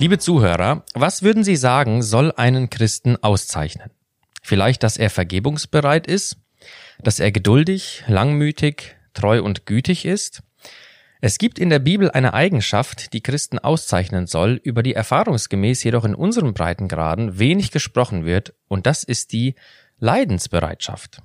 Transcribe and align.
Liebe 0.00 0.18
Zuhörer, 0.18 0.84
was 0.94 1.24
würden 1.24 1.42
Sie 1.42 1.56
sagen, 1.56 2.02
soll 2.02 2.32
einen 2.36 2.70
Christen 2.70 3.16
auszeichnen? 3.16 3.90
Vielleicht, 4.44 4.84
dass 4.84 4.96
er 4.96 5.10
vergebungsbereit 5.10 6.06
ist, 6.06 6.36
dass 7.02 7.18
er 7.18 7.32
geduldig, 7.32 8.04
langmütig, 8.06 8.96
treu 9.12 9.42
und 9.42 9.66
gütig 9.66 10.04
ist? 10.04 10.44
Es 11.20 11.38
gibt 11.38 11.58
in 11.58 11.68
der 11.68 11.80
Bibel 11.80 12.12
eine 12.12 12.32
Eigenschaft, 12.32 13.12
die 13.12 13.22
Christen 13.22 13.58
auszeichnen 13.58 14.28
soll, 14.28 14.60
über 14.62 14.84
die 14.84 14.94
erfahrungsgemäß 14.94 15.82
jedoch 15.82 16.04
in 16.04 16.14
unseren 16.14 16.54
Breitengraden 16.54 17.40
wenig 17.40 17.72
gesprochen 17.72 18.24
wird, 18.24 18.54
und 18.68 18.86
das 18.86 19.02
ist 19.02 19.32
die 19.32 19.56
Leidensbereitschaft. 19.98 21.22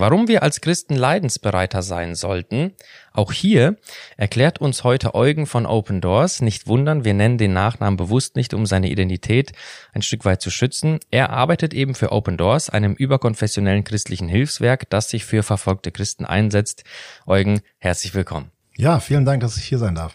Warum 0.00 0.28
wir 0.28 0.44
als 0.44 0.60
Christen 0.60 0.94
leidensbereiter 0.94 1.82
sein 1.82 2.14
sollten, 2.14 2.72
auch 3.12 3.32
hier 3.32 3.78
erklärt 4.16 4.60
uns 4.60 4.84
heute 4.84 5.16
Eugen 5.16 5.44
von 5.44 5.66
Open 5.66 6.00
Doors. 6.00 6.40
Nicht 6.40 6.68
wundern, 6.68 7.04
wir 7.04 7.14
nennen 7.14 7.36
den 7.36 7.52
Nachnamen 7.52 7.96
bewusst 7.96 8.36
nicht, 8.36 8.54
um 8.54 8.64
seine 8.64 8.90
Identität 8.90 9.50
ein 9.92 10.02
Stück 10.02 10.24
weit 10.24 10.40
zu 10.40 10.50
schützen. 10.50 11.00
Er 11.10 11.30
arbeitet 11.30 11.74
eben 11.74 11.96
für 11.96 12.12
Open 12.12 12.36
Doors, 12.36 12.70
einem 12.70 12.94
überkonfessionellen 12.94 13.82
christlichen 13.82 14.28
Hilfswerk, 14.28 14.88
das 14.88 15.10
sich 15.10 15.24
für 15.24 15.42
verfolgte 15.42 15.90
Christen 15.90 16.24
einsetzt. 16.24 16.84
Eugen, 17.26 17.60
herzlich 17.78 18.14
willkommen. 18.14 18.52
Ja, 18.76 19.00
vielen 19.00 19.24
Dank, 19.24 19.40
dass 19.40 19.56
ich 19.56 19.64
hier 19.64 19.78
sein 19.78 19.96
darf. 19.96 20.14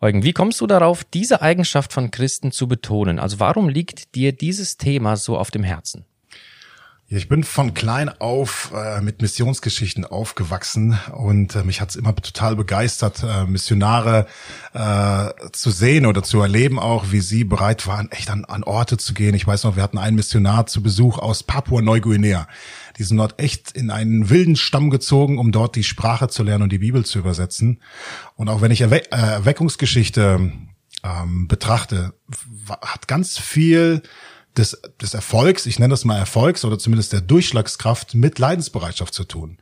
Eugen, 0.00 0.22
wie 0.22 0.32
kommst 0.32 0.60
du 0.60 0.68
darauf, 0.68 1.02
diese 1.02 1.42
Eigenschaft 1.42 1.92
von 1.92 2.12
Christen 2.12 2.52
zu 2.52 2.68
betonen? 2.68 3.18
Also 3.18 3.40
warum 3.40 3.68
liegt 3.68 4.14
dir 4.14 4.30
dieses 4.30 4.76
Thema 4.76 5.16
so 5.16 5.36
auf 5.36 5.50
dem 5.50 5.64
Herzen? 5.64 6.04
Ich 7.12 7.26
bin 7.26 7.42
von 7.42 7.74
klein 7.74 8.08
auf 8.20 8.70
äh, 8.72 9.00
mit 9.00 9.20
Missionsgeschichten 9.20 10.04
aufgewachsen 10.04 10.96
und 11.10 11.56
äh, 11.56 11.64
mich 11.64 11.80
hat 11.80 11.90
es 11.90 11.96
immer 11.96 12.14
total 12.14 12.54
begeistert, 12.54 13.24
äh, 13.24 13.46
Missionare 13.46 14.28
äh, 14.74 15.30
zu 15.50 15.72
sehen 15.72 16.06
oder 16.06 16.22
zu 16.22 16.40
erleben, 16.40 16.78
auch 16.78 17.10
wie 17.10 17.18
sie 17.18 17.42
bereit 17.42 17.88
waren, 17.88 18.12
echt 18.12 18.30
an, 18.30 18.44
an 18.44 18.62
Orte 18.62 18.96
zu 18.96 19.12
gehen. 19.12 19.34
Ich 19.34 19.44
weiß 19.44 19.64
noch, 19.64 19.74
wir 19.74 19.82
hatten 19.82 19.98
einen 19.98 20.14
Missionar 20.14 20.66
zu 20.66 20.84
Besuch 20.84 21.18
aus 21.18 21.42
Papua-Neuguinea. 21.42 22.46
Die 22.96 23.02
sind 23.02 23.16
dort 23.16 23.40
echt 23.40 23.72
in 23.72 23.90
einen 23.90 24.30
wilden 24.30 24.54
Stamm 24.54 24.88
gezogen, 24.88 25.38
um 25.38 25.50
dort 25.50 25.74
die 25.74 25.82
Sprache 25.82 26.28
zu 26.28 26.44
lernen 26.44 26.62
und 26.62 26.70
die 26.70 26.78
Bibel 26.78 27.04
zu 27.04 27.18
übersetzen. 27.18 27.80
Und 28.36 28.48
auch 28.48 28.60
wenn 28.60 28.70
ich 28.70 28.82
Erwe 28.82 29.10
äh, 29.10 29.16
Erweckungsgeschichte 29.16 30.52
ähm, 31.02 31.48
betrachte, 31.48 32.14
hat 32.68 33.08
ganz 33.08 33.36
viel 33.36 34.02
des, 34.56 34.80
des 35.00 35.14
Erfolgs, 35.14 35.66
ich 35.66 35.78
nenne 35.78 35.92
das 35.92 36.04
mal 36.04 36.18
Erfolgs 36.18 36.64
oder 36.64 36.78
zumindest 36.78 37.12
der 37.12 37.20
Durchschlagskraft 37.20 38.14
mit 38.14 38.38
Leidensbereitschaft 38.38 39.14
zu 39.14 39.24
tun. 39.24 39.58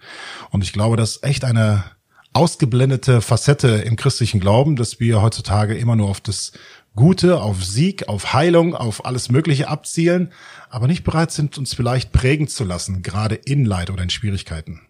Und 0.51 0.65
ich 0.65 0.73
glaube, 0.73 0.97
das 0.97 1.17
ist 1.17 1.25
echt 1.25 1.45
eine 1.45 1.85
ausgeblendete 2.33 3.21
Facette 3.21 3.69
im 3.69 3.97
christlichen 3.97 4.41
Glauben, 4.41 4.77
dass 4.77 5.01
wir 5.01 5.23
heutzutage 5.23 5.77
immer 5.77 5.97
nur 5.97 6.09
auf 6.09 6.21
das 6.21 6.53
Gute, 6.95 7.41
auf 7.41 7.65
Sieg, 7.65 8.09
auf 8.09 8.33
Heilung, 8.33 8.75
auf 8.75 9.05
alles 9.05 9.31
Mögliche 9.31 9.69
abzielen, 9.69 10.33
aber 10.69 10.89
nicht 10.89 11.05
bereit 11.05 11.31
sind, 11.31 11.57
uns 11.59 11.75
vielleicht 11.75 12.13
prägen 12.13 12.49
zu 12.49 12.65
lassen, 12.65 13.03
gerade 13.03 13.35
in 13.35 13.65
Leid 13.65 13.91
oder 13.91 14.03
in 14.03 14.11
Schwierigkeiten. 14.11 14.81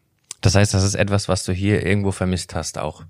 Das 0.41 0.55
heißt, 0.55 0.73
das 0.73 0.85
ist 0.85 0.95
etwas, 0.95 1.29
was 1.29 1.45
du 1.45 1.53
hier 1.53 1.85
irgendwo 1.85 2.12
vermisst 2.12 2.55
hast 2.55 2.79
auch. 2.79 3.05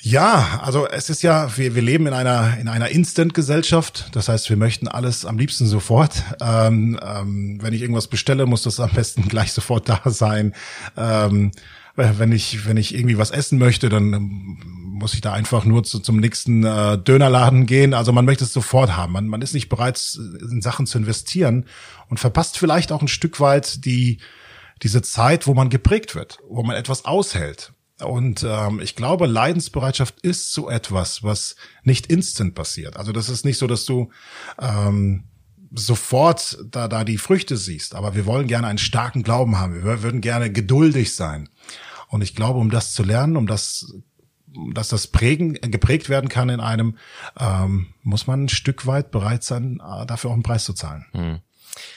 Ja, 0.00 0.60
also 0.62 0.86
es 0.86 1.08
ist 1.08 1.22
ja, 1.22 1.56
wir, 1.56 1.74
wir 1.74 1.82
leben 1.82 2.06
in 2.06 2.12
einer 2.12 2.58
in 2.60 2.68
einer 2.68 2.88
Instant-Gesellschaft. 2.90 4.10
Das 4.12 4.28
heißt, 4.28 4.48
wir 4.50 4.56
möchten 4.56 4.88
alles 4.88 5.24
am 5.24 5.38
liebsten 5.38 5.66
sofort. 5.66 6.22
Ähm, 6.40 7.00
ähm, 7.02 7.58
wenn 7.62 7.72
ich 7.72 7.80
irgendwas 7.80 8.06
bestelle, 8.06 8.46
muss 8.46 8.62
das 8.62 8.78
am 8.78 8.90
besten 8.90 9.22
gleich 9.28 9.52
sofort 9.52 9.88
da 9.88 10.02
sein. 10.04 10.54
Ähm, 10.96 11.52
wenn 11.94 12.30
ich 12.30 12.66
wenn 12.66 12.76
ich 12.76 12.94
irgendwie 12.94 13.16
was 13.16 13.30
essen 13.30 13.58
möchte, 13.58 13.88
dann 13.88 14.12
ähm, 14.12 14.58
muss 14.84 15.14
ich 15.14 15.22
da 15.22 15.32
einfach 15.32 15.64
nur 15.64 15.82
zu, 15.82 15.98
zum 15.98 16.18
nächsten 16.18 16.64
äh, 16.64 16.98
Dönerladen 16.98 17.64
gehen. 17.64 17.94
Also 17.94 18.12
man 18.12 18.26
möchte 18.26 18.44
es 18.44 18.52
sofort 18.52 18.96
haben. 18.96 19.14
Man, 19.14 19.28
man 19.28 19.40
ist 19.40 19.54
nicht 19.54 19.70
bereit, 19.70 20.18
in 20.50 20.60
Sachen 20.60 20.86
zu 20.86 20.98
investieren 20.98 21.64
und 22.10 22.20
verpasst 22.20 22.58
vielleicht 22.58 22.92
auch 22.92 23.00
ein 23.00 23.08
Stück 23.08 23.40
weit 23.40 23.84
die 23.86 24.18
diese 24.82 25.00
Zeit, 25.00 25.46
wo 25.46 25.54
man 25.54 25.70
geprägt 25.70 26.14
wird, 26.14 26.38
wo 26.50 26.62
man 26.62 26.76
etwas 26.76 27.06
aushält. 27.06 27.72
Und 28.00 28.44
ähm, 28.46 28.80
ich 28.80 28.94
glaube, 28.94 29.26
Leidensbereitschaft 29.26 30.20
ist 30.20 30.52
so 30.52 30.68
etwas, 30.68 31.22
was 31.22 31.56
nicht 31.82 32.08
instant 32.08 32.54
passiert. 32.54 32.96
Also 32.96 33.12
das 33.12 33.28
ist 33.28 33.44
nicht 33.44 33.58
so, 33.58 33.66
dass 33.66 33.86
du 33.86 34.10
ähm, 34.60 35.24
sofort 35.74 36.58
da, 36.70 36.88
da 36.88 37.04
die 37.04 37.18
Früchte 37.18 37.56
siehst. 37.56 37.94
Aber 37.94 38.14
wir 38.14 38.26
wollen 38.26 38.48
gerne 38.48 38.66
einen 38.66 38.78
starken 38.78 39.22
Glauben 39.22 39.58
haben. 39.58 39.74
Wir 39.74 40.02
würden 40.02 40.20
gerne 40.20 40.52
geduldig 40.52 41.14
sein. 41.14 41.48
Und 42.08 42.22
ich 42.22 42.34
glaube, 42.34 42.58
um 42.58 42.70
das 42.70 42.92
zu 42.92 43.02
lernen, 43.02 43.36
um 43.36 43.46
das 43.46 43.92
dass 44.72 44.88
das 44.88 45.06
prägen, 45.08 45.54
geprägt 45.54 46.08
werden 46.08 46.28
kann 46.28 46.48
in 46.48 46.60
einem, 46.60 46.96
ähm, 47.38 47.88
muss 48.02 48.26
man 48.26 48.44
ein 48.44 48.48
Stück 48.48 48.86
weit 48.86 49.10
bereit 49.10 49.44
sein, 49.44 49.80
äh, 49.80 50.06
dafür 50.06 50.30
auch 50.30 50.34
einen 50.34 50.42
Preis 50.42 50.64
zu 50.64 50.72
zahlen. 50.72 51.04
Hm. 51.12 51.40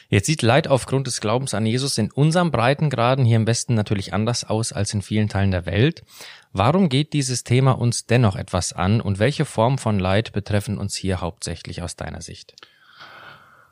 Jetzt 0.09 0.25
sieht 0.25 0.41
Leid 0.41 0.67
aufgrund 0.67 1.07
des 1.07 1.21
Glaubens 1.21 1.53
an 1.53 1.65
Jesus 1.65 1.97
in 1.97 2.11
unserem 2.11 2.51
Breitengraden 2.51 3.25
hier 3.25 3.37
im 3.37 3.47
Westen 3.47 3.73
natürlich 3.73 4.13
anders 4.13 4.43
aus 4.43 4.71
als 4.71 4.93
in 4.93 5.01
vielen 5.01 5.29
Teilen 5.29 5.51
der 5.51 5.65
Welt. 5.65 6.03
Warum 6.51 6.89
geht 6.89 7.13
dieses 7.13 7.43
Thema 7.43 7.71
uns 7.71 8.05
dennoch 8.05 8.35
etwas 8.35 8.73
an 8.73 9.01
und 9.01 9.19
welche 9.19 9.45
Form 9.45 9.77
von 9.77 9.99
Leid 9.99 10.31
betreffen 10.31 10.77
uns 10.77 10.95
hier 10.95 11.21
hauptsächlich 11.21 11.81
aus 11.81 11.95
deiner 11.95 12.21
Sicht? 12.21 12.55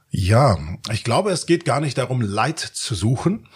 Ja, 0.10 0.58
ich 0.92 1.04
glaube, 1.04 1.32
es 1.32 1.46
geht 1.46 1.66
gar 1.66 1.82
nicht 1.82 1.98
darum, 1.98 2.22
Leid 2.22 2.60
zu 2.60 2.96
suchen, 2.96 3.48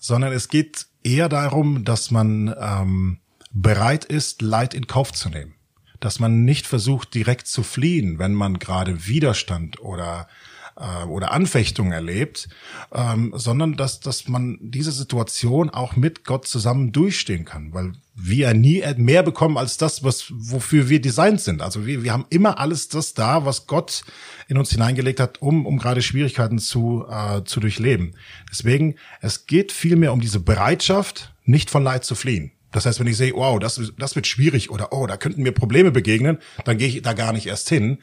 sondern 0.00 0.32
es 0.32 0.48
geht 0.48 0.86
eher 1.02 1.28
darum, 1.28 1.84
dass 1.84 2.10
man 2.10 2.54
ähm, 2.58 3.20
bereit 3.52 4.04
ist, 4.04 4.42
Leid 4.42 4.74
in 4.74 4.86
Kauf 4.86 5.12
zu 5.12 5.28
nehmen. 5.28 5.54
Dass 6.00 6.18
man 6.18 6.44
nicht 6.44 6.66
versucht, 6.66 7.14
direkt 7.14 7.46
zu 7.46 7.62
fliehen, 7.62 8.18
wenn 8.18 8.34
man 8.34 8.58
gerade 8.58 9.06
Widerstand 9.06 9.80
oder 9.80 10.28
äh, 10.76 11.04
oder 11.04 11.32
Anfechtungen 11.32 11.92
erlebt, 11.92 12.48
ähm, 12.92 13.32
sondern 13.34 13.76
dass, 13.76 14.00
dass 14.00 14.28
man 14.28 14.58
diese 14.60 14.92
Situation 14.92 15.70
auch 15.70 15.96
mit 15.96 16.24
Gott 16.24 16.46
zusammen 16.46 16.92
durchstehen 16.92 17.44
kann, 17.44 17.72
weil 17.72 17.92
wir 18.14 18.54
nie 18.54 18.82
mehr 18.96 19.22
bekommen 19.22 19.58
als 19.58 19.76
das, 19.76 20.02
was, 20.02 20.32
wofür 20.34 20.88
wir 20.88 21.00
designt 21.00 21.40
sind. 21.40 21.60
Also 21.60 21.86
wir, 21.86 22.02
wir 22.02 22.12
haben 22.12 22.24
immer 22.30 22.58
alles 22.58 22.88
das 22.88 23.12
da, 23.12 23.44
was 23.44 23.66
Gott 23.66 24.02
in 24.48 24.56
uns 24.56 24.70
hineingelegt 24.70 25.20
hat, 25.20 25.42
um, 25.42 25.66
um 25.66 25.78
gerade 25.78 26.00
Schwierigkeiten 26.00 26.58
zu, 26.58 27.04
äh, 27.10 27.44
zu 27.44 27.60
durchleben. 27.60 28.14
Deswegen, 28.50 28.96
es 29.20 29.46
geht 29.46 29.70
vielmehr 29.70 30.14
um 30.14 30.20
diese 30.20 30.40
Bereitschaft, 30.40 31.34
nicht 31.44 31.70
von 31.70 31.84
Leid 31.84 32.04
zu 32.04 32.14
fliehen. 32.14 32.52
Das 32.72 32.84
heißt, 32.86 33.00
wenn 33.00 33.06
ich 33.06 33.16
sehe, 33.16 33.32
wow, 33.34 33.58
das, 33.58 33.80
das 33.98 34.16
wird 34.16 34.26
schwierig 34.26 34.70
oder 34.70 34.92
oh, 34.92 35.06
da 35.06 35.16
könnten 35.16 35.42
mir 35.42 35.52
Probleme 35.52 35.90
begegnen, 35.92 36.38
dann 36.64 36.78
gehe 36.78 36.88
ich 36.88 37.02
da 37.02 37.12
gar 37.12 37.32
nicht 37.32 37.46
erst 37.46 37.68
hin. 37.68 37.98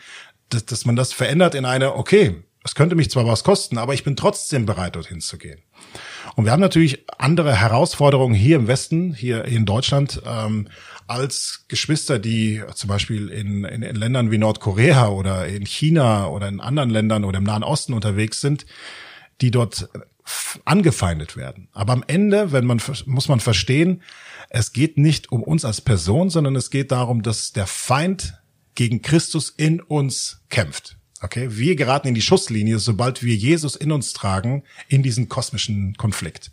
Dass, 0.50 0.66
dass 0.66 0.86
man 0.86 0.96
das 0.96 1.14
verändert 1.14 1.56
in 1.56 1.66
eine, 1.66 1.96
okay, 1.96 2.44
es 2.64 2.76
könnte 2.76 2.96
mich 2.96 3.10
zwar 3.10 3.28
was 3.28 3.44
kosten, 3.44 3.78
aber 3.78 3.94
ich 3.94 4.04
bin 4.04 4.16
trotzdem 4.16 4.66
bereit, 4.66 4.96
dorthin 4.96 5.20
zu 5.20 5.38
gehen. 5.38 5.60
Und 6.36 6.46
wir 6.46 6.52
haben 6.52 6.62
natürlich 6.62 7.06
andere 7.18 7.60
Herausforderungen 7.60 8.34
hier 8.34 8.56
im 8.56 8.68
Westen, 8.68 9.14
hier 9.14 9.46
in 9.46 9.66
Deutschland, 9.66 10.22
ähm, 10.26 10.70
als 11.06 11.66
Geschwister, 11.68 12.20
die 12.20 12.64
zum 12.74 12.88
Beispiel 12.88 13.28
in, 13.30 13.66
in, 13.66 13.82
in 13.82 13.96
Ländern 13.96 14.32
wie 14.32 14.38
Nordkorea 14.38 15.10
oder 15.10 15.48
in 15.48 15.66
China 15.66 16.28
oder 16.28 16.48
in 16.48 16.62
anderen 16.62 16.90
Ländern 16.90 17.26
oder 17.26 17.40
im 17.40 17.44
Nahen 17.44 17.64
Osten 17.64 17.94
unterwegs 17.94 18.40
sind, 18.40 18.66
die 19.42 19.52
dort 19.52 19.90
angefeindet 20.64 21.36
werden. 21.36 21.68
Aber 21.74 21.92
am 21.92 22.04
Ende, 22.08 22.54
wenn 22.54 22.66
man 22.66 22.82
muss 23.06 23.28
man 23.28 23.42
verstehen, 23.42 24.02
es 24.50 24.72
geht 24.72 24.98
nicht 24.98 25.32
um 25.34 25.44
uns 25.44 25.66
als 25.66 25.82
Person, 25.82 26.30
sondern 26.30 26.56
es 26.56 26.70
geht 26.70 26.92
darum, 26.92 27.24
dass 27.24 27.52
der 27.52 27.68
Feind 27.68 28.36
gegen 28.76 29.02
Christus 29.02 29.50
in 29.50 29.82
uns 29.82 30.42
kämpft. 30.50 30.98
Okay, 31.24 31.48
wir 31.52 31.78
geraten 31.78 32.10
in 32.10 32.16
die 32.16 32.22
Schusslinie, 32.22 32.80
sobald 32.80 33.24
wir 33.24 33.34
Jesus 33.34 33.78
in 33.78 33.94
uns 33.94 34.12
tragen, 34.12 34.64
in 34.90 35.04
diesen 35.04 35.30
kosmischen 35.30 35.96
Konflikt. 35.96 36.52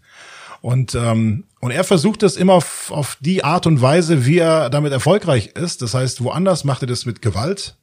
Und, 0.61 0.95
ähm, 0.95 1.45
und 1.59 1.73
er 1.73 1.83
versucht 1.83 2.23
es 2.23 2.37
immer 2.37 2.53
auf, 2.53 2.93
auf 2.93 3.17
die 3.19 3.43
Art 3.43 3.67
und 3.67 3.83
Weise, 3.83 4.27
wie 4.27 4.39
er 4.39 4.71
damit 4.71 4.93
erfolgreich 4.93 5.49
ist. 5.49 5.83
Das 5.83 5.95
heißt, 5.95 6.23
woanders 6.23 6.63
macht 6.63 6.83
er 6.83 6.87
das 6.87 7.05
mit 7.05 7.21
Gewalt, 7.21 7.75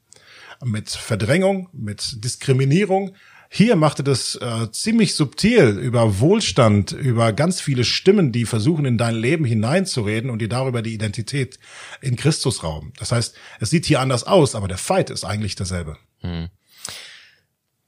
mit 0.63 0.89
Verdrängung, 0.89 1.67
mit 1.73 2.23
Diskriminierung. 2.23 3.15
Hier 3.49 3.75
macht 3.75 3.99
er 3.99 4.03
das 4.03 4.35
äh, 4.35 4.71
ziemlich 4.71 5.15
subtil 5.15 5.77
über 5.77 6.19
Wohlstand, 6.19 6.93
über 6.93 7.33
ganz 7.33 7.59
viele 7.59 7.83
Stimmen, 7.83 8.31
die 8.31 8.45
versuchen, 8.45 8.85
in 8.85 8.97
dein 8.97 9.15
Leben 9.15 9.43
hineinzureden 9.43 10.29
und 10.29 10.39
dir 10.39 10.49
darüber 10.49 10.81
die 10.81 10.93
Identität 10.93 11.59
in 11.99 12.15
Christus 12.15 12.63
rauben. 12.63 12.93
Das 12.97 13.11
heißt, 13.11 13.35
es 13.59 13.69
sieht 13.69 13.85
hier 13.85 13.99
anders 13.99 14.23
aus, 14.23 14.55
aber 14.55 14.69
der 14.69 14.77
Fight 14.77 15.09
ist 15.09 15.25
eigentlich 15.25 15.55
derselbe. 15.55 15.97
Hm. 16.21 16.47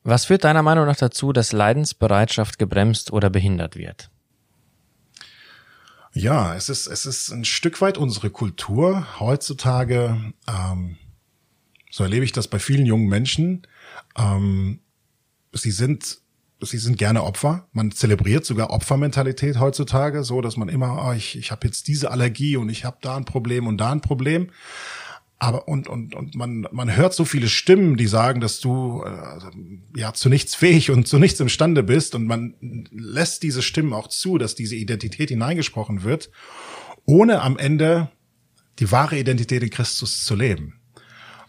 Was 0.10 0.26
führt 0.26 0.44
deiner 0.44 0.64
Meinung 0.64 0.88
nach 0.88 0.96
dazu, 0.96 1.34
dass 1.34 1.52
Leidensbereitschaft 1.52 2.58
gebremst 2.58 3.14
oder 3.14 3.30
behindert 3.30 3.76
wird? 3.76 4.10
Ja, 6.14 6.56
es 6.56 6.68
ist, 6.68 6.88
es 6.88 7.06
ist 7.06 7.30
ein 7.30 7.46
Stück 7.46 7.80
weit 7.80 8.00
unsere 8.00 8.32
Kultur 8.32 9.06
heutzutage. 9.20 10.34
Ähm, 10.48 10.98
so 11.92 12.04
erlebe 12.04 12.26
ich 12.26 12.32
das 12.32 12.48
bei 12.48 12.58
vielen 12.58 12.88
jungen 12.88 13.08
Menschen. 13.08 13.68
Ähm, 14.18 14.80
sie 15.54 15.70
sind, 15.70 16.18
sie 16.60 16.80
sind 16.80 16.98
gerne 16.98 17.24
Opfer. 17.24 17.68
Man 17.72 17.92
zelebriert 17.92 18.46
sogar 18.46 18.72
Opfermentalität 18.72 19.60
heutzutage, 19.60 20.24
so 20.24 20.42
dass 20.42 20.58
man 20.58 20.70
immer, 20.70 21.06
oh, 21.08 21.14
ich, 21.14 21.38
ich 21.38 21.52
habe 21.52 21.68
jetzt 21.68 21.88
diese 21.88 22.10
Allergie 22.10 22.58
und 22.58 22.70
ich 22.70 22.84
habe 22.84 22.98
da 23.02 23.16
ein 23.16 23.26
Problem 23.26 23.68
und 23.68 23.78
da 23.78 23.92
ein 23.92 24.02
Problem. 24.02 24.50
Aber 25.40 25.70
und 25.70 25.88
und 25.88 26.16
und 26.16 26.36
man 26.36 26.68
man 26.72 26.96
hört 26.96 27.14
so 27.14 27.24
viele 27.24 27.48
Stimmen, 27.48 27.96
die 27.96 28.08
sagen, 28.08 28.42
dass 28.42 28.60
du 28.60 29.04
äh, 29.06 30.00
ja 30.00 30.14
zu 30.14 30.28
nichts 30.28 30.54
fähig 30.54 30.92
und 30.92 31.08
zu 31.08 31.18
nichts 31.18 31.40
imstande 31.40 31.82
bist 31.82 32.14
und 32.14 32.26
man 32.26 32.88
lässt 32.92 33.42
diese 33.44 33.62
Stimmen 33.62 33.94
auch 33.94 34.08
zu, 34.08 34.38
dass 34.38 34.56
diese 34.56 34.76
Identität 34.76 35.30
hineingesprochen 35.30 36.04
wird, 36.04 36.30
ohne 37.06 37.42
am 37.42 37.58
Ende 37.58 38.10
die 38.80 38.92
wahre 38.92 39.18
Identität 39.18 39.64
in 39.64 39.70
Christus 39.70 40.26
zu 40.26 40.36
leben. 40.36 40.76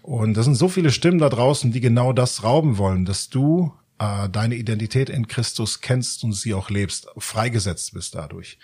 Und 0.02 0.34
das 0.34 0.44
sind 0.44 0.54
so 0.54 0.68
viele 0.68 0.92
Stimmen 0.92 1.18
da 1.18 1.28
draußen, 1.28 1.72
die 1.72 1.80
genau 1.80 2.12
das 2.12 2.42
rauben 2.42 2.78
wollen, 2.78 3.04
dass 3.04 3.28
du 3.28 3.72
äh, 3.98 4.28
deine 4.28 4.54
Identität 4.54 5.10
in 5.10 5.26
Christus 5.28 5.80
kennst 5.80 6.24
und 6.24 6.32
sie 6.32 6.54
auch 6.54 6.70
lebst, 6.70 7.08
freigesetzt 7.18 7.92
bist 7.92 8.14
dadurch. 8.14 8.58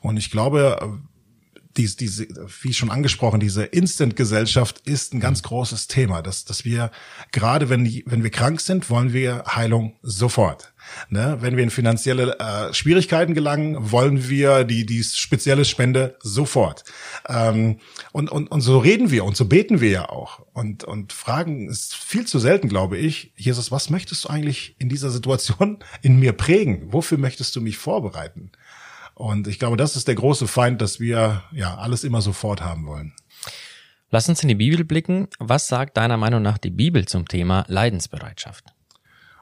Und 0.00 0.16
ich 0.16 0.30
glaube, 0.30 1.00
diese, 1.76 1.96
diese, 1.96 2.26
wie 2.62 2.72
schon 2.72 2.90
angesprochen, 2.90 3.40
diese 3.40 3.64
Instant-Gesellschaft 3.64 4.80
ist 4.84 5.12
ein 5.12 5.20
ganz 5.20 5.42
großes 5.42 5.88
Thema, 5.88 6.22
dass, 6.22 6.44
dass 6.44 6.64
wir 6.64 6.90
gerade 7.32 7.68
wenn, 7.68 7.84
wenn 8.06 8.22
wir 8.22 8.30
krank 8.30 8.60
sind, 8.60 8.90
wollen 8.90 9.12
wir 9.12 9.44
Heilung 9.46 9.96
sofort. 10.02 10.72
Ne? 11.08 11.38
Wenn 11.40 11.56
wir 11.56 11.64
in 11.64 11.70
finanzielle 11.70 12.38
äh, 12.38 12.72
Schwierigkeiten 12.72 13.34
gelangen, 13.34 13.90
wollen 13.90 14.28
wir 14.28 14.64
die, 14.64 14.86
die 14.86 15.02
spezielle 15.02 15.64
Spende 15.64 16.16
sofort. 16.20 16.84
Ähm, 17.28 17.78
und, 18.12 18.30
und, 18.30 18.50
und 18.50 18.60
so 18.60 18.78
reden 18.78 19.10
wir 19.10 19.24
und 19.24 19.36
so 19.36 19.46
beten 19.46 19.80
wir 19.80 19.90
ja 19.90 20.08
auch. 20.08 20.40
Und, 20.52 20.84
und 20.84 21.12
fragen 21.12 21.68
ist 21.68 21.94
viel 21.94 22.26
zu 22.26 22.38
selten, 22.38 22.68
glaube 22.68 22.98
ich. 22.98 23.32
Jesus, 23.36 23.70
was 23.72 23.90
möchtest 23.90 24.24
du 24.24 24.28
eigentlich 24.28 24.76
in 24.78 24.88
dieser 24.88 25.10
Situation 25.10 25.78
in 26.02 26.18
mir 26.18 26.32
prägen? 26.32 26.92
Wofür 26.92 27.18
möchtest 27.18 27.56
du 27.56 27.60
mich 27.60 27.78
vorbereiten? 27.78 28.52
Und 29.14 29.46
ich 29.46 29.58
glaube, 29.58 29.76
das 29.76 29.96
ist 29.96 30.08
der 30.08 30.16
große 30.16 30.46
Feind, 30.48 30.80
dass 30.80 31.00
wir 31.00 31.44
ja 31.52 31.76
alles 31.76 32.04
immer 32.04 32.20
sofort 32.20 32.62
haben 32.62 32.86
wollen. 32.86 33.12
Lass 34.10 34.28
uns 34.28 34.42
in 34.42 34.48
die 34.48 34.54
Bibel 34.54 34.84
blicken. 34.84 35.28
Was 35.38 35.68
sagt 35.68 35.96
deiner 35.96 36.16
Meinung 36.16 36.42
nach 36.42 36.58
die 36.58 36.70
Bibel 36.70 37.06
zum 37.06 37.26
Thema 37.26 37.64
Leidensbereitschaft? 37.68 38.64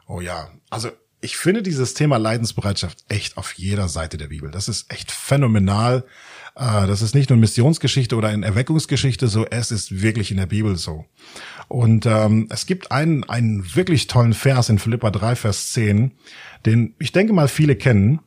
Oh 0.06 0.20
ja, 0.20 0.50
also 0.70 0.90
ich 1.20 1.36
finde 1.36 1.62
dieses 1.62 1.94
Thema 1.94 2.16
Leidensbereitschaft 2.16 3.04
echt 3.08 3.36
auf 3.36 3.52
jeder 3.54 3.88
Seite 3.88 4.18
der 4.18 4.26
Bibel. 4.26 4.50
Das 4.50 4.68
ist 4.68 4.92
echt 4.92 5.12
phänomenal. 5.12 6.04
Äh, 6.56 6.86
das 6.86 7.00
ist 7.00 7.14
nicht 7.14 7.30
nur 7.30 7.38
Missionsgeschichte 7.38 8.16
oder 8.16 8.28
eine 8.28 8.44
Erweckungsgeschichte 8.44 9.28
so, 9.28 9.46
es 9.46 9.70
ist 9.70 10.02
wirklich 10.02 10.30
in 10.30 10.36
der 10.36 10.46
Bibel 10.46 10.76
so. 10.76 11.06
Und 11.68 12.06
ähm, 12.06 12.48
es 12.50 12.66
gibt 12.66 12.90
einen, 12.90 13.24
einen 13.24 13.74
wirklich 13.74 14.08
tollen 14.08 14.34
Vers 14.34 14.68
in 14.68 14.78
Philippa 14.78 15.10
3, 15.10 15.36
Vers 15.36 15.72
10, 15.72 16.12
den 16.66 16.94
ich 16.98 17.12
denke 17.12 17.32
mal 17.32 17.48
viele 17.48 17.76
kennen. 17.76 18.20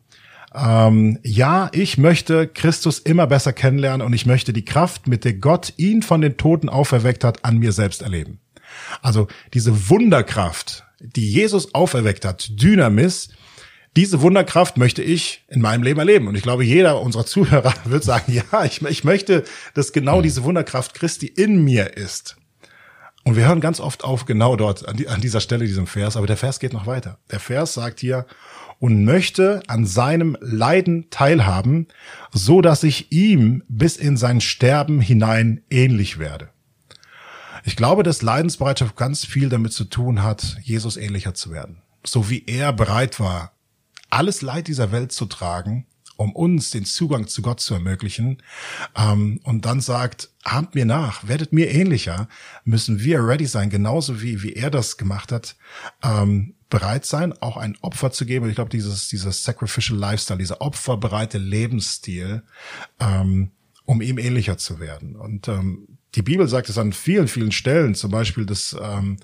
Ähm, 0.56 1.20
ja, 1.24 1.70
ich 1.74 1.98
möchte 1.98 2.48
Christus 2.48 3.00
immer 3.00 3.28
besser 3.28 3.54
kennenlernen 3.54 4.06
und 4.06 4.14
ich 4.14 4.26
möchte 4.26 4.54
die 4.54 4.66
Kraft, 4.66 5.08
mit 5.08 5.26
der 5.26 5.34
Gott 5.34 5.74
ihn 5.78 6.02
von 6.02 6.22
den 6.22 6.38
Toten 6.38 6.70
auferweckt 6.70 7.24
hat, 7.24 7.44
an 7.44 7.58
mir 7.58 7.72
selbst 7.72 8.02
erleben. 8.02 8.40
Also 9.02 9.28
diese 9.54 9.90
Wunderkraft, 9.90 10.84
die 11.00 11.30
Jesus 11.30 11.74
auferweckt 11.74 12.26
hat, 12.26 12.50
Dynamis, 12.62 13.30
diese 13.96 14.22
Wunderkraft 14.22 14.78
möchte 14.78 15.02
ich 15.02 15.46
in 15.48 15.62
meinem 15.62 15.84
Leben 15.84 16.00
erleben. 16.00 16.28
Und 16.28 16.36
ich 16.36 16.44
glaube, 16.44 16.66
jeder 16.66 17.02
unserer 17.02 17.26
Zuhörer 17.26 17.74
wird 17.86 18.04
sagen, 18.04 18.32
ja, 18.32 18.66
ich, 18.66 18.82
ich 18.82 19.04
möchte, 19.04 19.44
dass 19.74 19.94
genau 19.94 20.22
diese 20.22 20.44
Wunderkraft 20.44 20.94
Christi 20.94 21.28
in 21.28 21.64
mir 21.64 21.96
ist. 21.98 22.38
Und 23.26 23.36
wir 23.36 23.48
hören 23.48 23.60
ganz 23.60 23.80
oft 23.80 24.04
auf 24.04 24.26
genau 24.26 24.56
dort, 24.56 24.88
an, 24.88 24.98
die, 24.98 25.08
an 25.08 25.20
dieser 25.20 25.42
Stelle, 25.42 25.66
diesem 25.66 25.88
Vers. 25.88 26.16
Aber 26.16 26.28
der 26.28 26.38
Vers 26.38 26.60
geht 26.60 26.74
noch 26.74 26.86
weiter. 26.86 27.18
Der 27.32 27.40
Vers 27.40 27.74
sagt 27.74 28.00
hier, 28.00 28.28
und 28.80 29.04
möchte 29.04 29.64
an 29.68 29.86
seinem 29.86 30.38
Leiden 30.42 31.10
teilhaben, 31.10 31.88
so 32.32 32.62
dass 32.62 32.84
ich 32.84 33.12
ihm 33.12 33.64
bis 33.68 33.98
in 33.98 34.16
sein 34.16 34.42
Sterben 34.42 35.02
hinein 35.02 35.64
ähnlich 35.72 36.20
werde. 36.20 36.50
Ich 37.64 37.76
glaube, 37.76 38.04
dass 38.04 38.22
Leidensbereitschaft 38.22 38.96
ganz 38.96 39.26
viel 39.26 39.50
damit 39.50 39.74
zu 39.74 39.86
tun 39.86 40.22
hat, 40.22 40.58
Jesus 40.62 40.96
ähnlicher 40.96 41.34
zu 41.34 41.52
werden. 41.52 41.82
So 42.06 42.30
wie 42.30 42.44
er 42.46 42.74
bereit 42.74 43.20
war, 43.20 43.54
alles 44.12 44.44
Leid 44.44 44.68
dieser 44.68 44.92
Welt 44.92 45.12
zu 45.12 45.26
tragen, 45.26 45.88
um 46.18 46.32
uns 46.34 46.72
den 46.72 46.86
Zugang 46.86 47.28
zu 47.28 47.42
Gott 47.42 47.60
zu 47.60 47.74
ermöglichen, 47.74 48.42
ähm, 48.96 49.40
und 49.44 49.66
dann 49.66 49.82
sagt, 49.82 50.32
habt 50.44 50.76
mir 50.76 50.86
nach, 50.86 51.28
werdet 51.28 51.54
mir 51.54 51.72
ähnlicher, 51.72 52.28
müssen 52.64 53.04
wir 53.04 53.26
ready 53.26 53.46
sein, 53.46 53.70
genauso 53.70 54.22
wie, 54.22 54.44
wie 54.44 54.54
er 54.54 54.70
das 54.70 54.98
gemacht 54.98 55.32
hat, 55.32 55.56
ähm, 56.04 56.56
bereit 56.70 57.06
sein, 57.06 57.34
auch 57.42 57.58
ein 57.58 57.78
Opfer 57.82 58.12
zu 58.12 58.26
geben. 58.26 58.50
Ich 58.50 58.56
glaube, 58.56 58.70
dieses, 58.70 59.08
dieses 59.08 59.44
sacrificial 59.44 59.98
Lifestyle, 59.98 60.40
dieser 60.40 60.62
opferbereite 60.62 61.38
Lebensstil, 61.38 62.44
ähm, 63.00 63.52
um 63.86 64.02
ihm 64.02 64.18
ähnlicher 64.18 64.58
zu 64.58 64.80
werden. 64.80 65.16
Und 65.16 65.48
ähm, 65.48 65.88
die 66.16 66.22
Bibel 66.22 66.48
sagt 66.48 66.70
es 66.70 66.78
an 66.78 66.94
vielen, 66.94 67.28
vielen 67.28 67.52
Stellen, 67.52 67.94
zum 67.94 68.12
Beispiel, 68.12 68.46
dass 68.46 68.76
ähm, 68.82 69.18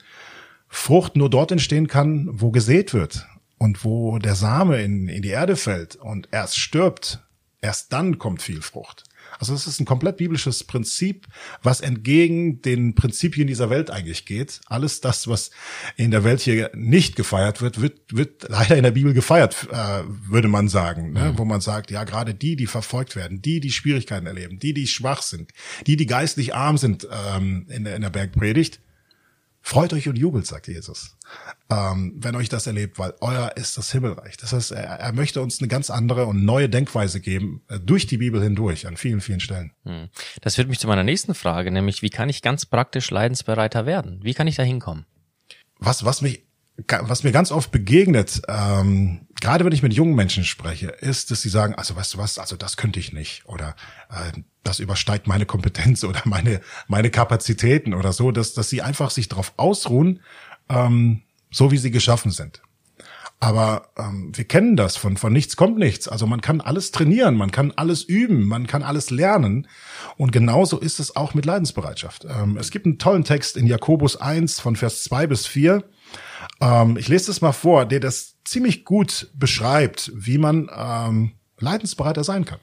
Frucht 0.67 1.15
nur 1.15 1.29
dort 1.29 1.51
entstehen 1.51 1.87
kann, 1.87 2.29
wo 2.31 2.51
gesät 2.51 2.93
wird 2.93 3.25
und 3.61 3.85
wo 3.85 4.17
der 4.17 4.33
Same 4.33 4.81
in, 4.81 5.07
in 5.07 5.21
die 5.21 5.29
Erde 5.29 5.55
fällt 5.55 5.95
und 5.95 6.27
erst 6.31 6.57
stirbt, 6.57 7.19
erst 7.61 7.93
dann 7.93 8.17
kommt 8.17 8.41
viel 8.41 8.59
Frucht. 8.59 9.03
Also 9.37 9.53
es 9.53 9.67
ist 9.67 9.79
ein 9.79 9.85
komplett 9.85 10.17
biblisches 10.17 10.63
Prinzip, 10.63 11.27
was 11.61 11.79
entgegen 11.79 12.63
den 12.63 12.95
Prinzipien 12.95 13.45
dieser 13.45 13.69
Welt 13.69 13.91
eigentlich 13.91 14.25
geht. 14.25 14.61
Alles 14.65 14.99
das, 14.99 15.27
was 15.27 15.51
in 15.95 16.09
der 16.09 16.23
Welt 16.23 16.41
hier 16.41 16.71
nicht 16.73 17.15
gefeiert 17.15 17.61
wird, 17.61 17.79
wird, 17.79 17.99
wird 18.09 18.47
leider 18.49 18.77
in 18.77 18.83
der 18.83 18.91
Bibel 18.91 19.13
gefeiert, 19.13 19.67
äh, 19.71 20.05
würde 20.07 20.47
man 20.47 20.67
sagen. 20.67 21.13
Ne? 21.13 21.31
Mhm. 21.31 21.37
Wo 21.37 21.45
man 21.45 21.61
sagt, 21.61 21.91
ja, 21.91 22.03
gerade 22.03 22.33
die, 22.33 22.55
die 22.55 22.67
verfolgt 22.67 23.15
werden, 23.15 23.43
die, 23.43 23.59
die 23.59 23.71
Schwierigkeiten 23.71 24.25
erleben, 24.25 24.57
die, 24.57 24.73
die 24.73 24.87
schwach 24.87 25.21
sind, 25.21 25.51
die, 25.85 25.97
die 25.97 26.07
geistlich 26.07 26.55
arm 26.55 26.79
sind 26.79 27.07
ähm, 27.11 27.67
in, 27.69 27.83
der, 27.83 27.95
in 27.95 28.01
der 28.01 28.09
Bergpredigt, 28.09 28.79
Freut 29.63 29.93
euch 29.93 30.07
und 30.07 30.17
jubelt, 30.17 30.47
sagt 30.47 30.67
Jesus, 30.67 31.17
ähm, 31.69 32.13
wenn 32.17 32.35
euch 32.35 32.49
das 32.49 32.65
erlebt, 32.65 32.97
weil 32.97 33.13
euer 33.21 33.53
ist 33.55 33.77
das 33.77 33.91
Himmelreich. 33.91 34.35
Das 34.37 34.53
heißt, 34.53 34.71
er, 34.71 34.83
er 34.83 35.13
möchte 35.13 35.41
uns 35.41 35.59
eine 35.59 35.67
ganz 35.67 35.89
andere 35.91 36.25
und 36.25 36.43
neue 36.43 36.67
Denkweise 36.67 37.21
geben, 37.21 37.61
äh, 37.69 37.79
durch 37.79 38.07
die 38.07 38.17
Bibel 38.17 38.41
hindurch, 38.41 38.87
an 38.87 38.97
vielen, 38.97 39.21
vielen 39.21 39.39
Stellen. 39.39 39.71
Hm. 39.85 40.09
Das 40.41 40.55
führt 40.55 40.67
mich 40.67 40.79
zu 40.79 40.87
meiner 40.87 41.03
nächsten 41.03 41.35
Frage, 41.35 41.71
nämlich 41.71 42.01
wie 42.01 42.09
kann 42.09 42.27
ich 42.27 42.41
ganz 42.41 42.65
praktisch 42.65 43.11
leidensbereiter 43.11 43.85
werden? 43.85 44.19
Wie 44.23 44.33
kann 44.33 44.47
ich 44.47 44.55
da 44.55 44.63
hinkommen? 44.63 45.05
Was, 45.77 46.05
was 46.05 46.21
mich 46.21 46.43
was 46.87 47.23
mir 47.23 47.31
ganz 47.31 47.51
oft 47.51 47.71
begegnet, 47.71 48.41
ähm, 48.47 49.27
gerade 49.39 49.65
wenn 49.65 49.73
ich 49.73 49.83
mit 49.83 49.93
jungen 49.93 50.15
Menschen 50.15 50.43
spreche, 50.43 50.87
ist, 50.87 51.31
dass 51.31 51.41
sie 51.41 51.49
sagen, 51.49 51.75
also 51.75 51.95
weißt 51.95 52.13
du 52.13 52.17
was, 52.17 52.39
also 52.39 52.55
das 52.55 52.77
könnte 52.77 52.99
ich 52.99 53.13
nicht 53.13 53.43
oder 53.45 53.75
äh, 54.09 54.31
das 54.63 54.79
übersteigt 54.79 55.27
meine 55.27 55.45
Kompetenz 55.45 56.03
oder 56.05 56.21
meine 56.25 56.61
meine 56.87 57.09
Kapazitäten 57.09 57.93
oder 57.93 58.13
so, 58.13 58.31
dass 58.31 58.53
dass 58.53 58.69
sie 58.69 58.81
einfach 58.81 59.11
sich 59.11 59.27
darauf 59.29 59.53
ausruhen, 59.57 60.21
ähm, 60.69 61.21
so 61.51 61.71
wie 61.71 61.77
sie 61.77 61.91
geschaffen 61.91 62.31
sind. 62.31 62.61
Aber 63.43 63.89
ähm, 63.97 64.31
wir 64.35 64.43
kennen 64.45 64.75
das 64.75 64.97
von 64.97 65.17
von 65.17 65.33
nichts 65.33 65.55
kommt 65.55 65.79
nichts. 65.79 66.07
Also 66.07 66.27
man 66.27 66.41
kann 66.41 66.61
alles 66.61 66.91
trainieren, 66.91 67.35
man 67.35 67.51
kann 67.51 67.73
alles 67.75 68.03
üben, 68.03 68.45
man 68.45 68.67
kann 68.67 68.83
alles 68.83 69.09
lernen. 69.09 69.67
Und 70.15 70.31
genauso 70.31 70.79
ist 70.79 70.99
es 70.99 71.15
auch 71.15 71.33
mit 71.33 71.45
Leidensbereitschaft. 71.45 72.25
Ähm, 72.25 72.55
es 72.57 72.69
gibt 72.69 72.85
einen 72.85 72.99
tollen 72.99 73.23
Text 73.23 73.57
in 73.57 73.65
Jakobus 73.65 74.15
1 74.15 74.59
von 74.59 74.75
Vers 74.75 75.03
2 75.03 75.25
bis 75.25 75.47
4 75.47 75.83
ähm, 76.61 76.97
ich 76.97 77.07
lese 77.07 77.27
das 77.27 77.41
mal 77.41 77.51
vor, 77.51 77.85
der 77.85 77.99
das 77.99 78.35
ziemlich 78.43 78.85
gut 78.85 79.29
beschreibt, 79.33 80.11
wie 80.15 80.37
man 80.37 80.69
ähm, 80.75 81.33
leidensbereiter 81.59 82.23
sein 82.23 82.45
kann. 82.45 82.59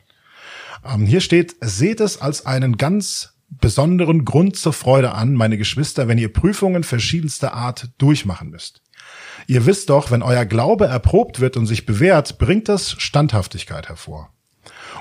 Ähm, 0.84 1.06
hier 1.06 1.20
steht, 1.20 1.56
seht 1.60 2.00
es 2.00 2.20
als 2.20 2.46
einen 2.46 2.76
ganz 2.76 3.34
besonderen 3.50 4.24
Grund 4.24 4.56
zur 4.56 4.72
Freude 4.72 5.12
an, 5.12 5.34
meine 5.34 5.58
Geschwister, 5.58 6.06
wenn 6.06 6.18
ihr 6.18 6.32
Prüfungen 6.32 6.84
verschiedenster 6.84 7.54
Art 7.54 7.88
durchmachen 7.98 8.50
müsst. 8.50 8.82
Ihr 9.46 9.64
wisst 9.64 9.90
doch, 9.90 10.10
wenn 10.10 10.22
euer 10.22 10.44
Glaube 10.44 10.86
erprobt 10.86 11.40
wird 11.40 11.56
und 11.56 11.66
sich 11.66 11.86
bewährt, 11.86 12.38
bringt 12.38 12.68
das 12.68 12.92
Standhaftigkeit 12.92 13.88
hervor. 13.88 14.30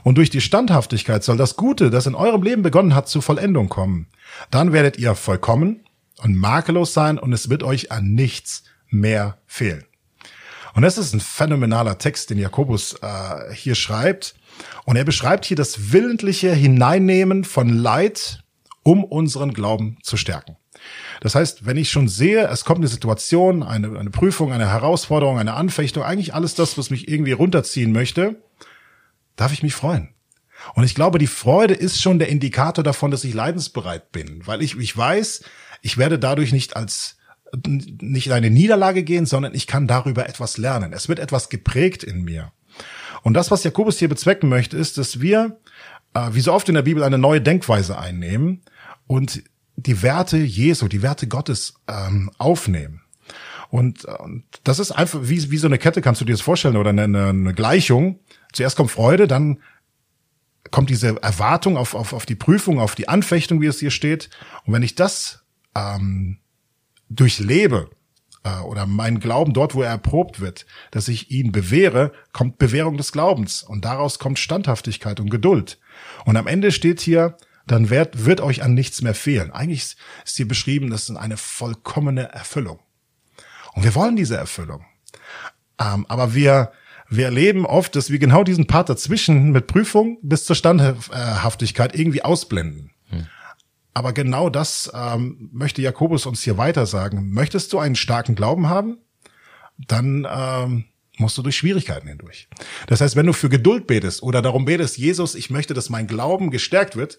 Und 0.03 0.17
durch 0.17 0.29
die 0.29 0.41
Standhaftigkeit 0.41 1.23
soll 1.23 1.37
das 1.37 1.57
Gute, 1.57 1.89
das 1.89 2.05
in 2.05 2.15
eurem 2.15 2.41
Leben 2.41 2.61
begonnen 2.61 2.95
hat, 2.95 3.09
zur 3.09 3.21
Vollendung 3.21 3.67
kommen. 3.67 4.07
Dann 4.49 4.71
werdet 4.71 4.97
ihr 4.97 5.15
vollkommen 5.15 5.81
und 6.19 6.35
makellos 6.35 6.93
sein 6.93 7.17
und 7.17 7.33
es 7.33 7.49
wird 7.49 7.63
euch 7.63 7.91
an 7.91 8.13
nichts 8.13 8.63
mehr 8.89 9.37
fehlen. 9.45 9.85
Und 10.73 10.83
das 10.83 10.97
ist 10.97 11.13
ein 11.13 11.19
phänomenaler 11.19 11.97
Text, 11.97 12.29
den 12.29 12.37
Jakobus 12.37 12.95
äh, 13.01 13.53
hier 13.53 13.73
schreibt. 13.73 14.35
Und 14.85 14.95
er 14.95 15.05
beschreibt 15.05 15.45
hier 15.45 15.57
das 15.57 15.91
willentliche 15.91 16.53
Hineinnehmen 16.53 17.43
von 17.43 17.69
Leid, 17.69 18.43
um 18.83 19.03
unseren 19.03 19.53
Glauben 19.53 19.97
zu 20.03 20.17
stärken. 20.17 20.55
Das 21.21 21.35
heißt, 21.35 21.65
wenn 21.65 21.77
ich 21.77 21.89
schon 21.89 22.07
sehe, 22.07 22.47
es 22.47 22.63
kommt 22.63 22.79
eine 22.79 22.87
Situation, 22.87 23.63
eine, 23.63 23.97
eine 23.97 24.11
Prüfung, 24.11 24.53
eine 24.53 24.69
Herausforderung, 24.69 25.39
eine 25.39 25.55
Anfechtung, 25.55 26.03
eigentlich 26.03 26.33
alles 26.33 26.53
das, 26.53 26.77
was 26.77 26.89
mich 26.89 27.07
irgendwie 27.07 27.31
runterziehen 27.31 27.91
möchte, 27.91 28.35
darf 29.35 29.53
ich 29.53 29.63
mich 29.63 29.73
freuen. 29.73 30.09
Und 30.75 30.83
ich 30.83 30.95
glaube, 30.95 31.19
die 31.19 31.27
Freude 31.27 31.73
ist 31.73 32.01
schon 32.01 32.19
der 32.19 32.29
Indikator 32.29 32.83
davon, 32.83 33.11
dass 33.11 33.23
ich 33.23 33.33
leidensbereit 33.33 34.11
bin, 34.11 34.45
weil 34.45 34.61
ich, 34.61 34.77
ich 34.77 34.95
weiß, 34.95 35.43
ich 35.81 35.97
werde 35.97 36.19
dadurch 36.19 36.51
nicht 36.51 36.75
als 36.75 37.17
nicht 37.65 38.27
in 38.27 38.33
eine 38.33 38.49
Niederlage 38.49 39.03
gehen, 39.03 39.25
sondern 39.25 39.53
ich 39.55 39.67
kann 39.67 39.87
darüber 39.87 40.27
etwas 40.27 40.57
lernen. 40.57 40.93
Es 40.93 41.07
wird 41.07 41.19
etwas 41.19 41.49
geprägt 41.49 42.03
in 42.03 42.23
mir. 42.23 42.51
Und 43.23 43.33
das, 43.33 43.51
was 43.51 43.63
Jakobus 43.63 43.99
hier 43.99 44.09
bezwecken 44.09 44.49
möchte, 44.49 44.77
ist, 44.77 44.97
dass 44.97 45.21
wir, 45.21 45.59
äh, 46.13 46.29
wie 46.31 46.41
so 46.41 46.53
oft 46.53 46.67
in 46.69 46.75
der 46.75 46.81
Bibel, 46.81 47.03
eine 47.03 47.17
neue 47.17 47.41
Denkweise 47.41 47.97
einnehmen 47.97 48.61
und 49.07 49.43
die 49.75 50.01
Werte 50.01 50.37
Jesu, 50.37 50.87
die 50.87 51.01
Werte 51.01 51.27
Gottes 51.27 51.75
ähm, 51.87 52.31
aufnehmen. 52.37 53.01
Und, 53.69 54.05
und 54.05 54.43
das 54.63 54.79
ist 54.79 54.91
einfach 54.91 55.19
wie, 55.23 55.51
wie 55.51 55.57
so 55.57 55.67
eine 55.67 55.77
Kette, 55.77 56.01
kannst 56.01 56.21
du 56.21 56.25
dir 56.25 56.33
das 56.33 56.41
vorstellen, 56.41 56.77
oder 56.77 56.89
eine, 56.91 57.03
eine 57.03 57.53
Gleichung. 57.53 58.19
Zuerst 58.53 58.77
kommt 58.77 58.91
Freude, 58.91 59.27
dann 59.27 59.61
kommt 60.71 60.89
diese 60.89 61.21
Erwartung 61.21 61.77
auf, 61.77 61.95
auf, 61.95 62.13
auf 62.13 62.25
die 62.25 62.35
Prüfung, 62.35 62.79
auf 62.79 62.95
die 62.95 63.09
Anfechtung, 63.09 63.61
wie 63.61 63.67
es 63.67 63.79
hier 63.79 63.91
steht. 63.91 64.29
Und 64.65 64.73
wenn 64.73 64.83
ich 64.83 64.95
das 64.95 65.43
ähm, 65.77 66.39
durchlebe, 67.09 67.89
äh, 68.47 68.59
oder 68.61 68.85
mein 68.85 69.19
Glauben 69.19 69.53
dort, 69.53 69.75
wo 69.75 69.81
er 69.81 69.89
erprobt 69.89 70.39
wird, 70.39 70.65
dass 70.91 71.07
ich 71.07 71.31
ihn 71.31 71.51
bewähre, 71.51 72.11
kommt 72.33 72.57
Bewährung 72.57 72.97
des 72.97 73.11
Glaubens. 73.11 73.63
Und 73.63 73.85
daraus 73.85 74.19
kommt 74.19 74.39
Standhaftigkeit 74.39 75.19
und 75.19 75.29
Geduld. 75.29 75.79
Und 76.25 76.37
am 76.37 76.47
Ende 76.47 76.71
steht 76.71 77.01
hier, 77.01 77.37
dann 77.65 77.89
wird, 77.89 78.25
wird 78.25 78.39
euch 78.39 78.63
an 78.63 78.73
nichts 78.73 79.01
mehr 79.01 79.15
fehlen. 79.15 79.51
Eigentlich 79.51 79.97
ist 80.25 80.37
hier 80.37 80.47
beschrieben, 80.47 80.89
das 80.89 81.09
ist 81.09 81.15
eine 81.15 81.37
vollkommene 81.37 82.31
Erfüllung. 82.31 82.79
Und 83.73 83.83
wir 83.83 83.93
wollen 83.93 84.15
diese 84.15 84.37
Erfüllung. 84.37 84.85
Ähm, 85.79 86.05
aber 86.07 86.33
wir, 86.33 86.71
wir 87.09 87.25
erleben 87.25 87.65
oft, 87.65 87.95
dass 87.95 88.09
wir 88.09 88.19
genau 88.19 88.43
diesen 88.43 88.67
Part 88.67 88.89
dazwischen 88.89 89.51
mit 89.51 89.67
Prüfung 89.67 90.17
bis 90.21 90.45
zur 90.45 90.55
Standhaftigkeit 90.55 91.93
irgendwie 91.93 92.23
ausblenden. 92.23 92.91
Hm. 93.09 93.27
Aber 93.97 94.13
genau 94.13 94.51
das 94.51 94.91
ähm, 94.93 95.49
möchte 95.51 95.81
Jakobus 95.81 96.27
uns 96.27 96.43
hier 96.43 96.59
weiter 96.59 96.85
sagen. 96.85 97.31
Möchtest 97.33 97.73
du 97.73 97.79
einen 97.79 97.95
starken 97.95 98.35
Glauben 98.35 98.69
haben? 98.69 98.99
Dann 99.79 100.27
ähm, 100.29 100.85
musst 101.17 101.35
du 101.35 101.41
durch 101.41 101.57
Schwierigkeiten 101.57 102.07
hindurch. 102.07 102.47
Das 102.85 103.01
heißt, 103.01 103.15
wenn 103.15 103.25
du 103.25 103.33
für 103.33 103.49
Geduld 103.49 103.87
betest 103.87 104.21
oder 104.21 104.43
darum 104.43 104.65
betest, 104.65 104.99
Jesus, 104.99 105.33
ich 105.33 105.49
möchte, 105.49 105.73
dass 105.73 105.89
mein 105.89 106.05
Glauben 106.05 106.51
gestärkt 106.51 106.95
wird, 106.95 107.17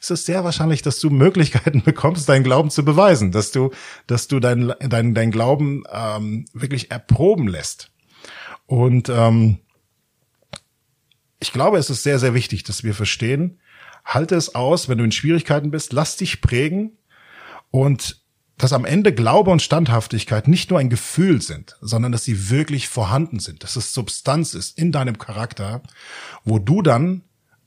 ist 0.00 0.12
es 0.12 0.24
sehr 0.24 0.44
wahrscheinlich, 0.44 0.82
dass 0.82 1.00
du 1.00 1.10
Möglichkeiten 1.10 1.82
bekommst, 1.84 2.28
deinen 2.28 2.44
Glauben 2.44 2.70
zu 2.70 2.84
beweisen, 2.84 3.32
dass 3.32 3.50
du, 3.50 3.72
dass 4.06 4.28
du 4.28 4.38
dein, 4.38 4.72
dein, 4.78 5.16
dein 5.16 5.32
Glauben 5.32 5.82
ähm, 5.92 6.44
wirklich 6.52 6.92
erproben 6.92 7.48
lässt. 7.48 7.90
Und 8.66 9.08
ähm, 9.08 9.58
ich 11.40 11.52
glaube, 11.52 11.78
es 11.78 11.90
ist 11.90 12.04
sehr, 12.04 12.20
sehr 12.20 12.34
wichtig, 12.34 12.62
dass 12.62 12.84
wir 12.84 12.94
verstehen, 12.94 13.58
halte 14.14 14.34
es 14.34 14.54
aus, 14.54 14.88
wenn 14.88 14.98
du 14.98 15.04
in 15.04 15.12
Schwierigkeiten 15.12 15.70
bist, 15.70 15.92
lass 15.92 16.16
dich 16.16 16.40
prägen 16.40 16.98
und 17.70 18.20
dass 18.58 18.72
am 18.74 18.84
Ende 18.84 19.14
Glaube 19.14 19.50
und 19.50 19.62
Standhaftigkeit 19.62 20.46
nicht 20.46 20.68
nur 20.68 20.78
ein 20.78 20.90
Gefühl 20.90 21.40
sind, 21.40 21.78
sondern 21.80 22.12
dass 22.12 22.24
sie 22.24 22.50
wirklich 22.50 22.88
vorhanden 22.88 23.38
sind, 23.38 23.62
dass 23.62 23.76
es 23.76 23.94
Substanz 23.94 24.52
ist 24.52 24.76
in 24.76 24.92
deinem 24.92 25.16
Charakter, 25.16 25.82
wo 26.44 26.58
du 26.58 26.82
dann 26.82 27.22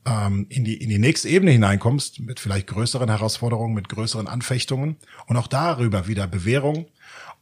ähm, 0.06 0.46
in, 0.50 0.64
die, 0.64 0.74
in 0.74 0.90
die 0.90 0.98
nächste 0.98 1.28
Ebene 1.28 1.50
hineinkommst, 1.50 2.20
mit 2.20 2.38
vielleicht 2.38 2.68
größeren 2.68 3.08
Herausforderungen, 3.08 3.74
mit 3.74 3.88
größeren 3.88 4.28
Anfechtungen 4.28 4.96
und 5.26 5.36
auch 5.36 5.48
darüber 5.48 6.06
wieder 6.06 6.28
Bewährung 6.28 6.86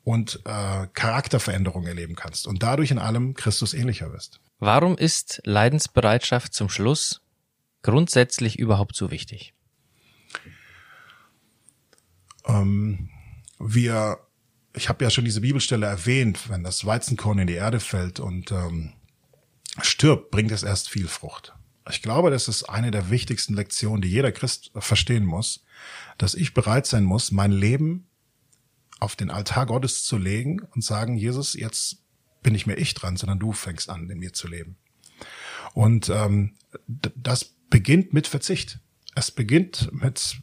und 0.04 0.40
äh, 0.44 0.86
Charakterveränderung 0.94 1.86
erleben 1.86 2.14
kannst 2.14 2.46
und 2.46 2.62
dadurch 2.62 2.90
in 2.90 2.98
allem 2.98 3.34
Christus 3.34 3.74
ähnlicher 3.74 4.12
wirst. 4.12 4.40
Warum 4.60 4.96
ist 4.96 5.42
Leidensbereitschaft 5.44 6.54
zum 6.54 6.68
Schluss 6.68 7.21
grundsätzlich 7.82 8.58
überhaupt 8.58 8.96
so 8.96 9.10
wichtig? 9.10 9.54
Ähm, 12.46 13.10
wir, 13.58 14.18
ich 14.74 14.88
habe 14.88 15.04
ja 15.04 15.10
schon 15.10 15.24
diese 15.24 15.40
Bibelstelle 15.40 15.86
erwähnt, 15.86 16.48
wenn 16.48 16.64
das 16.64 16.84
Weizenkorn 16.84 17.38
in 17.38 17.46
die 17.46 17.54
Erde 17.54 17.80
fällt 17.80 18.20
und 18.20 18.50
ähm, 18.52 18.94
stirbt, 19.80 20.30
bringt 20.30 20.50
es 20.50 20.62
erst 20.62 20.88
viel 20.88 21.08
Frucht. 21.08 21.54
Ich 21.90 22.02
glaube, 22.02 22.30
das 22.30 22.48
ist 22.48 22.64
eine 22.64 22.90
der 22.90 23.10
wichtigsten 23.10 23.54
Lektionen, 23.54 24.02
die 24.02 24.08
jeder 24.08 24.30
Christ 24.30 24.70
verstehen 24.76 25.24
muss, 25.24 25.64
dass 26.16 26.34
ich 26.34 26.54
bereit 26.54 26.86
sein 26.86 27.04
muss, 27.04 27.32
mein 27.32 27.50
Leben 27.50 28.06
auf 29.00 29.16
den 29.16 29.30
Altar 29.30 29.66
Gottes 29.66 30.04
zu 30.04 30.16
legen 30.16 30.60
und 30.74 30.84
sagen, 30.84 31.16
Jesus, 31.16 31.54
jetzt 31.54 32.04
bin 32.42 32.52
nicht 32.52 32.66
mehr 32.66 32.78
ich 32.78 32.94
dran, 32.94 33.16
sondern 33.16 33.40
du 33.40 33.52
fängst 33.52 33.90
an, 33.90 34.08
in 34.08 34.18
mir 34.18 34.32
zu 34.32 34.46
leben. 34.46 34.76
Und 35.74 36.08
ähm, 36.08 36.54
das 36.86 37.56
beginnt 37.72 38.12
mit 38.12 38.28
Verzicht. 38.28 38.78
Es 39.16 39.32
beginnt 39.32 39.90
mit 39.92 40.36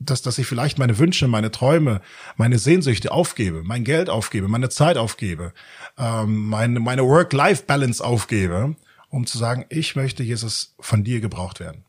dass, 0.00 0.22
dass 0.22 0.38
ich 0.38 0.46
vielleicht 0.46 0.78
meine 0.78 0.98
Wünsche, 0.98 1.28
meine 1.28 1.50
Träume, 1.50 2.00
meine 2.36 2.58
Sehnsüchte 2.58 3.12
aufgebe, 3.12 3.62
mein 3.62 3.84
Geld 3.84 4.10
aufgebe, 4.10 4.48
meine 4.48 4.68
Zeit 4.68 4.98
aufgebe, 4.98 5.54
ähm, 5.96 6.46
meine, 6.48 6.80
meine 6.80 7.04
Work-Life-Balance 7.04 8.04
aufgebe, 8.04 8.76
um 9.08 9.26
zu 9.26 9.38
sagen, 9.38 9.64
ich 9.70 9.96
möchte, 9.96 10.22
Jesus, 10.22 10.74
von 10.78 11.04
dir 11.04 11.20
gebraucht 11.20 11.60
werden. 11.60 11.84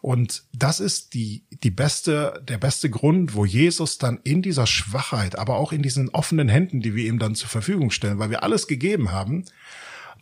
Und 0.00 0.44
das 0.52 0.80
ist 0.80 1.14
die, 1.14 1.44
die 1.50 1.70
beste, 1.70 2.42
der 2.46 2.58
beste 2.58 2.88
Grund, 2.88 3.34
wo 3.34 3.44
Jesus 3.44 3.98
dann 3.98 4.20
in 4.22 4.42
dieser 4.42 4.66
Schwachheit, 4.66 5.36
aber 5.38 5.56
auch 5.56 5.72
in 5.72 5.82
diesen 5.82 6.10
offenen 6.10 6.48
Händen, 6.48 6.80
die 6.80 6.94
wir 6.94 7.06
ihm 7.06 7.18
dann 7.18 7.34
zur 7.34 7.48
Verfügung 7.48 7.90
stellen, 7.90 8.18
weil 8.18 8.30
wir 8.30 8.42
alles 8.42 8.66
gegeben 8.66 9.12
haben, 9.12 9.44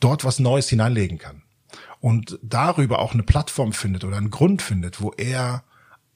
dort 0.01 0.25
was 0.25 0.39
Neues 0.39 0.69
hineinlegen 0.69 1.19
kann. 1.19 1.42
Und 2.03 2.37
darüber 2.43 2.99
auch 2.99 3.15
eine 3.15 3.23
Plattform 3.23 3.73
findet 3.73 4.03
oder 4.03 4.17
einen 4.17 4.31
Grund 4.31 4.61
findet, 4.61 5.01
wo 5.01 5.13
er 5.13 5.63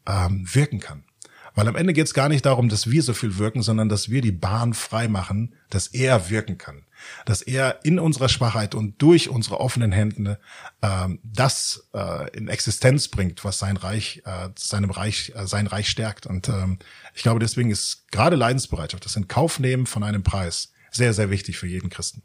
ähm, 0.04 0.44
wirken 0.52 0.80
kann. 0.80 1.04
Weil 1.54 1.68
am 1.68 1.76
Ende 1.76 1.92
geht 1.92 2.08
es 2.08 2.12
gar 2.12 2.28
nicht 2.28 2.44
darum, 2.44 2.68
dass 2.68 2.90
wir 2.90 3.02
so 3.04 3.14
viel 3.14 3.38
wirken, 3.38 3.62
sondern 3.62 3.88
dass 3.88 4.10
wir 4.10 4.20
die 4.20 4.32
Bahn 4.32 4.74
frei 4.74 5.06
machen, 5.06 5.54
dass 5.70 5.86
er 5.86 6.28
wirken 6.28 6.58
kann. 6.58 6.84
Dass 7.24 7.40
er 7.40 7.84
in 7.84 8.00
unserer 8.00 8.28
Schwachheit 8.28 8.74
und 8.74 9.00
durch 9.00 9.28
unsere 9.28 9.60
offenen 9.60 9.92
Hände 9.92 10.40
ähm, 10.82 11.20
das 11.22 11.88
äh, 11.94 12.36
in 12.36 12.48
Existenz 12.48 13.06
bringt, 13.06 13.44
was 13.44 13.60
sein 13.60 13.76
Reich, 13.76 14.22
äh, 14.26 14.48
seinem 14.58 14.90
Reich, 14.90 15.32
äh, 15.36 15.46
sein 15.46 15.68
Reich 15.68 15.88
stärkt. 15.88 16.26
Und 16.26 16.48
ähm, 16.48 16.80
ich 17.14 17.22
glaube, 17.22 17.38
deswegen 17.38 17.70
ist 17.70 18.10
gerade 18.10 18.34
Leidensbereitschaft, 18.34 19.04
das 19.04 19.14
in 19.14 19.28
Kauf 19.28 19.60
nehmen 19.60 19.86
von 19.86 20.02
einem 20.02 20.24
Preis, 20.24 20.72
sehr, 20.90 21.14
sehr 21.14 21.30
wichtig 21.30 21.58
für 21.58 21.68
jeden 21.68 21.90
Christen. 21.90 22.22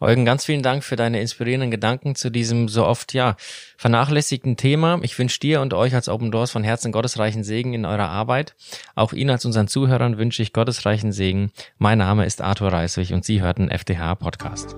Eugen, 0.00 0.24
ganz 0.24 0.44
vielen 0.44 0.62
Dank 0.62 0.84
für 0.84 0.94
deine 0.94 1.20
inspirierenden 1.20 1.70
Gedanken 1.70 2.14
zu 2.14 2.30
diesem 2.30 2.68
so 2.68 2.86
oft, 2.86 3.14
ja, 3.14 3.36
vernachlässigten 3.76 4.56
Thema. 4.56 5.00
Ich 5.02 5.18
wünsche 5.18 5.40
dir 5.40 5.60
und 5.60 5.74
euch 5.74 5.94
als 5.94 6.08
Open 6.08 6.30
Doors 6.30 6.52
von 6.52 6.62
Herzen 6.62 6.92
gottesreichen 6.92 7.42
Segen 7.42 7.74
in 7.74 7.84
eurer 7.84 8.08
Arbeit. 8.08 8.54
Auch 8.94 9.12
Ihnen 9.12 9.30
als 9.30 9.44
unseren 9.44 9.66
Zuhörern 9.66 10.16
wünsche 10.16 10.42
ich 10.42 10.52
gottesreichen 10.52 11.10
Segen. 11.10 11.50
Mein 11.78 11.98
Name 11.98 12.26
ist 12.26 12.40
Arthur 12.40 12.72
Reiswig 12.72 13.12
und 13.12 13.24
Sie 13.24 13.42
hörten 13.42 13.70
FDH 13.70 14.14
Podcast. 14.14 14.76